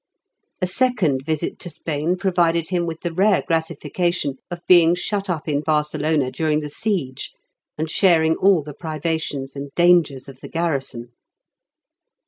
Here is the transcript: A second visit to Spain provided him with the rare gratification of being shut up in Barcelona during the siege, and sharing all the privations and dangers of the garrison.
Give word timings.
A 0.63 0.65
second 0.65 1.23
visit 1.27 1.59
to 1.59 1.69
Spain 1.69 2.17
provided 2.17 2.69
him 2.69 2.87
with 2.87 3.01
the 3.01 3.13
rare 3.13 3.43
gratification 3.45 4.39
of 4.49 4.65
being 4.65 4.95
shut 4.95 5.29
up 5.29 5.47
in 5.47 5.61
Barcelona 5.61 6.31
during 6.31 6.61
the 6.61 6.69
siege, 6.71 7.31
and 7.77 7.87
sharing 7.87 8.35
all 8.37 8.63
the 8.63 8.73
privations 8.73 9.55
and 9.55 9.69
dangers 9.75 10.27
of 10.27 10.39
the 10.39 10.49
garrison. 10.49 11.11